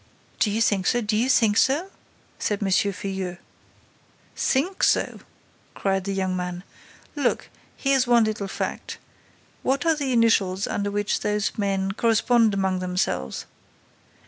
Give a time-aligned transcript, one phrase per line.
[0.39, 1.01] "Do you think so?
[1.01, 1.91] Do you think so?"
[2.39, 2.69] said M.
[2.71, 3.37] Filleul.
[4.35, 5.19] "Think so!"
[5.75, 6.63] cried the young man.
[7.15, 8.97] "Look, here's one little fact:
[9.61, 13.45] what are the initials under which those men correspond among themselves?